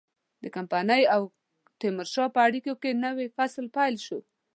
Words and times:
د 0.43 0.45
کمپنۍ 0.55 1.03
او 1.15 1.21
تیمورشاه 1.79 2.33
په 2.35 2.39
اړیکو 2.47 2.71
کې 2.81 2.99
نوی 3.05 3.27
فصل 3.37 3.65
پیل 3.75 3.95
شو. 4.05 4.19